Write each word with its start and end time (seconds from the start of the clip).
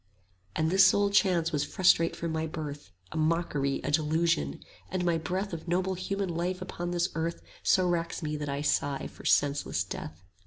30 0.55 0.59
And 0.63 0.71
this 0.71 0.87
sole 0.87 1.11
chance 1.11 1.51
was 1.51 1.63
frustrate 1.63 2.15
from 2.15 2.31
my 2.31 2.47
birth, 2.47 2.89
A 3.11 3.17
mockery, 3.17 3.81
a 3.83 3.91
delusion; 3.91 4.59
and 4.89 5.05
my 5.05 5.19
breath 5.19 5.53
Of 5.53 5.67
noble 5.67 5.93
human 5.93 6.29
life 6.29 6.59
upon 6.59 6.89
this 6.89 7.09
earth 7.13 7.43
So 7.61 7.87
racks 7.87 8.23
me 8.23 8.35
that 8.37 8.49
I 8.49 8.61
sigh 8.63 9.05
for 9.05 9.25
senseless 9.25 9.83
death. 9.83 10.23